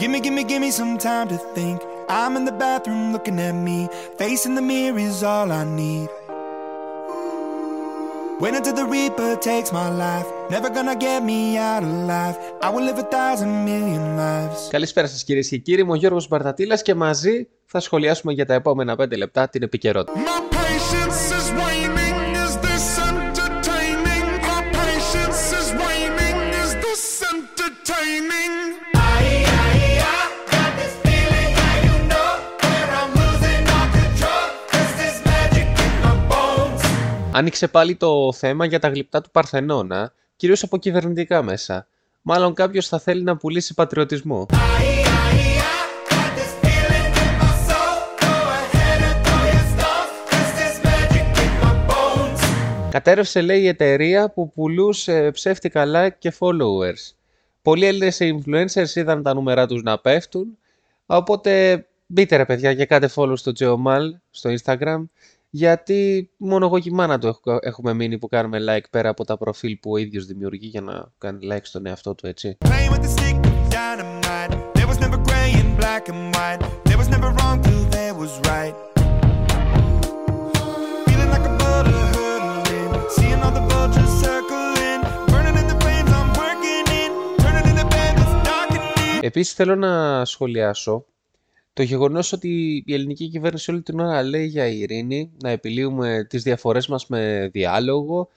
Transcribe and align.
Give 0.00 0.10
me, 0.14 0.18
give 0.26 0.34
me, 0.38 0.44
give 0.44 0.62
me 0.66 0.70
some 0.80 0.96
time 0.96 1.26
to 1.28 1.38
think. 1.56 1.78
I'm 2.08 2.32
in 2.38 2.44
the 2.50 2.56
bathroom 2.64 3.12
looking 3.14 3.38
at 3.48 3.56
me. 3.66 3.78
Facing 4.20 4.54
the 4.58 4.64
mirror 4.72 4.98
is 5.08 5.22
all 5.22 5.48
I 5.60 5.64
need. 5.80 6.08
Wait 8.42 8.54
until 8.58 8.76
the 8.80 8.86
Reaper 8.94 9.32
takes 9.48 9.70
my 9.80 9.88
life. 10.04 10.26
Never 10.54 10.70
gonna 10.76 10.96
get 11.06 11.18
me 11.30 11.40
out 11.70 11.82
alive. 11.92 12.36
I 12.66 12.68
will 12.72 12.84
live 12.88 12.98
a 13.06 13.08
thousand 13.16 13.52
million 13.64 14.16
lives. 14.16 14.68
Καλησπέρα 14.70 15.06
σας 15.06 15.24
κυρίες 15.24 15.48
και 15.48 15.56
κύριοι, 15.56 15.80
είμαι 15.80 15.92
ο 15.92 15.94
Γιώργος 15.94 16.28
Μπαρτατήλας 16.28 16.82
και 16.82 16.94
μαζί 16.94 17.48
θα 17.64 17.80
σχολιάσουμε 17.80 18.32
για 18.32 18.46
τα 18.46 18.54
επόμενα 18.54 18.96
5 18.96 19.16
λεπτά 19.16 19.48
την 19.48 19.62
επικαιρότητα. 19.62 20.18
My 20.20 20.40
patience 20.54 21.22
is 21.38 21.46
waning. 21.60 22.16
Is 22.44 22.56
this 22.66 22.86
entertaining? 23.08 24.26
My 24.50 24.60
patience 24.78 25.44
is 25.60 25.68
waning. 25.82 26.36
Is 26.62 26.72
this 26.84 27.04
entertaining? 27.32 28.39
Άνοιξε 37.32 37.68
πάλι 37.68 37.96
το 37.96 38.32
θέμα 38.32 38.64
για 38.64 38.78
τα 38.78 38.88
γλυπτά 38.88 39.20
του 39.20 39.30
Παρθενώνα, 39.30 40.12
κυρίως 40.36 40.62
από 40.62 40.76
κυβερνητικά 40.76 41.42
μέσα. 41.42 41.86
Μάλλον 42.22 42.54
κάποιος 42.54 42.88
θα 42.88 42.98
θέλει 42.98 43.22
να 43.22 43.36
πουλήσει 43.36 43.74
πατριωτισμό. 43.74 44.46
Κατέρευσε 52.90 53.40
λέει 53.40 53.60
η 53.60 53.66
εταιρεία 53.66 54.30
που 54.30 54.52
πουλούσε 54.52 55.30
ψεύτικα 55.30 55.84
like 55.86 56.14
και 56.18 56.32
followers. 56.38 57.14
Πολλοί 57.62 57.86
Έλληνες 57.86 58.18
influencers 58.20 58.94
είδαν 58.94 59.22
τα 59.22 59.34
νούμερά 59.34 59.66
τους 59.66 59.82
να 59.82 59.98
πέφτουν, 59.98 60.58
οπότε 61.06 61.84
μπείτε 62.06 62.36
ρε 62.36 62.44
παιδιά 62.44 62.74
και 62.74 62.86
κάτε 62.86 63.08
follow 63.14 63.32
στο 63.36 63.52
Geomal 63.58 64.10
στο 64.30 64.50
Instagram, 64.50 65.02
γιατί 65.52 66.30
μόνο 66.36 66.66
εγώ 66.66 67.06
να 67.06 67.18
το 67.18 67.40
έχουμε 67.60 67.94
μείνει 67.94 68.18
που 68.18 68.28
κάνουμε 68.28 68.58
like 68.60 68.90
πέρα 68.90 69.08
από 69.08 69.24
τα 69.24 69.36
προφίλ 69.36 69.76
που 69.76 69.90
ο 69.90 69.96
ίδιος 69.96 70.26
δημιουργεί 70.26 70.66
για 70.66 70.80
να 70.80 71.12
κάνει 71.18 71.48
like 71.50 71.62
στον 71.62 71.86
εαυτό 71.86 72.14
του, 72.14 72.26
έτσι. 72.26 72.56
Επίσης 89.22 89.54
θέλω 89.54 89.76
να 89.76 90.24
σχολιάσω 90.24 91.04
το 91.72 91.82
γεγονός 91.82 92.32
ότι 92.32 92.82
η 92.86 92.94
ελληνική 92.94 93.28
κυβέρνηση 93.28 93.70
όλη 93.70 93.82
την 93.82 94.00
ώρα 94.00 94.22
λέει 94.22 94.46
για 94.46 94.66
ειρήνη, 94.66 95.30
να 95.42 95.50
επιλύουμε 95.50 96.26
τις 96.28 96.42
διαφορές 96.42 96.86
μας 96.86 97.06
με 97.06 97.48
διάλογο 97.52 98.28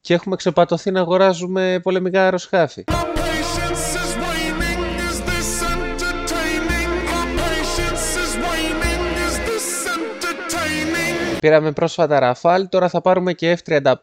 και 0.00 0.14
έχουμε 0.14 0.36
ξεπατωθεί 0.36 0.90
να 0.90 1.00
αγοράζουμε 1.00 1.80
πολεμικά 1.82 2.22
αεροσκάφη. 2.22 2.84
My 2.86 2.94
patience 2.94 3.94
is 4.02 4.12
waning. 4.22 4.80
Is 5.08 5.18
this 5.30 5.50
entertaining? 5.74 6.90
My 7.12 7.24
patience 7.40 8.08
is 8.22 8.32
waning. 8.44 9.02
Is 9.26 9.36
this 9.48 9.66
entertaining? 9.96 11.40
Πήραμε 11.40 11.72
πρόσφατα 11.72 12.18
Ραφάλ, 12.18 12.68
τώρα 12.68 12.88
θα 12.88 13.00
πάρουμε 13.00 13.32
και 13.32 13.58
F-35 13.64 13.94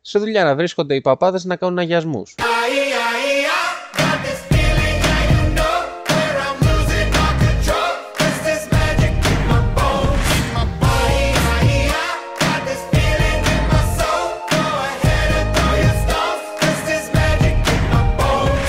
σε 0.00 0.18
δουλειά 0.18 0.44
να 0.44 0.54
βρίσκονται 0.54 0.94
οι 0.94 1.00
παπάδες 1.00 1.44
να 1.44 1.56
κάνουν 1.56 1.78
αγιασμούς. 1.78 2.34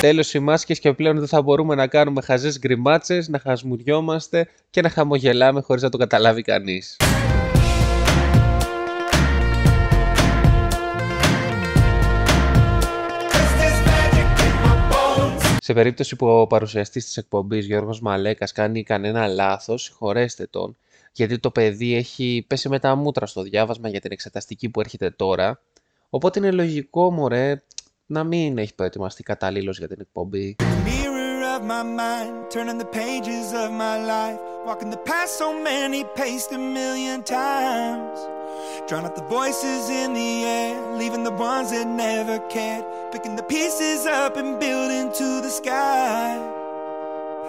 Τέλος 0.01 0.33
οι 0.33 0.39
μάσκες 0.39 0.79
και 0.79 0.93
πλέον 0.93 1.17
δεν 1.17 1.27
θα 1.27 1.41
μπορούμε 1.41 1.75
να 1.75 1.87
κάνουμε 1.87 2.21
χαζές 2.21 2.59
γκριμάτσες, 2.59 3.27
να 3.27 3.39
χασμουριόμαστε 3.39 4.47
και 4.69 4.81
να 4.81 4.89
χαμογελάμε 4.89 5.61
χωρίς 5.61 5.83
να 5.83 5.89
το 5.89 5.97
καταλάβει 5.97 6.41
κανείς. 6.41 6.95
Σε 15.59 15.73
περίπτωση 15.73 16.15
που 16.15 16.27
ο 16.27 16.47
παρουσιαστής 16.47 17.05
της 17.05 17.17
εκπομπής 17.17 17.65
Γιώργος 17.65 18.01
Μαλέκας 18.01 18.51
κάνει 18.51 18.83
κανένα 18.83 19.27
λάθος, 19.27 19.83
συγχωρέστε 19.83 20.47
τον, 20.49 20.77
γιατί 21.11 21.39
το 21.39 21.51
παιδί 21.51 21.95
έχει 21.95 22.45
πέσει 22.47 22.69
με 22.69 22.79
τα 22.79 22.95
μούτρα 22.95 23.25
στο 23.25 23.41
διάβασμα 23.41 23.89
για 23.89 23.99
την 23.99 24.11
εξεταστική 24.11 24.69
που 24.69 24.79
έρχεται 24.79 25.09
τώρα, 25.09 25.61
οπότε 26.09 26.39
είναι 26.39 26.51
λογικό, 26.51 27.11
μωρέ, 27.11 27.61
να 28.11 28.23
μην 28.23 28.57
έχει 28.57 28.75
προετοιμαστεί 28.75 29.23
καταλήλως 29.23 29.77
για 29.77 29.87
την 29.87 29.97
εκπομπή. 29.99 30.55
Mirror 30.85 31.39
of 31.55 31.61
my 31.73 31.83
mind. 32.01 32.33
Turning 32.53 32.79
the 32.83 32.91
pages 33.01 33.47
of 33.63 33.69
my 33.85 33.95
life. 34.13 34.39
Walking 34.67 34.91
the 34.97 35.03
past 35.11 35.31
so 35.41 35.47
many 35.69 35.99
paced 36.19 36.51
a 36.59 36.61
million 36.79 37.17
times. 37.39 38.17
Drown 38.87 39.03
out 39.07 39.15
the 39.21 39.27
voices 39.39 39.81
in 40.01 40.09
the 40.21 40.31
air. 40.59 40.75
Leaving 41.01 41.23
the 41.29 41.37
ones 41.51 41.67
that 41.73 41.87
never 42.07 42.35
cared. 42.55 42.83
Picking 43.13 43.35
the 43.41 43.47
pieces 43.55 43.99
up 44.21 44.33
and 44.41 44.51
building 44.65 45.07
to 45.21 45.27
the 45.45 45.53
sky. 45.61 46.23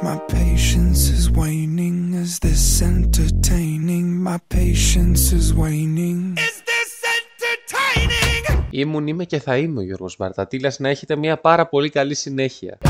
My 0.09 0.19
patience 0.41 1.03
is 1.19 1.25
waning. 1.41 1.99
Is 2.25 2.33
this 2.47 2.65
entertaining? 2.93 4.07
My 4.29 4.39
patience 4.61 5.25
is 5.39 5.47
waning. 5.63 6.23
Is 8.73 8.77
this 8.77 8.83
entertaining? 8.83 8.89
Ήμουν, 8.89 9.07
είμαι 9.07 9.25
και 9.25 9.41
θα 9.41 9.57
είμαι 9.57 9.81
ο 9.81 9.83
Γιώργος 9.83 10.17
Μπαρτατήλας, 10.19 10.79
να 10.79 10.89
έχετε 10.89 11.17
μια 11.17 11.37
πάρα 11.37 11.67
πολύ 11.67 11.91
καλή 11.91 12.15
συνέχεια. 12.15 12.79
Aye, 12.85 12.90